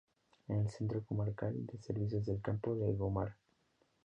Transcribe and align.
Es 0.47 0.57
el 0.57 0.67
centro 0.71 1.03
comarcal 1.05 1.53
de 1.67 1.77
servicios 1.77 2.25
del 2.25 2.41
Campo 2.41 2.73
de 2.73 2.91
Gómara. 2.93 3.37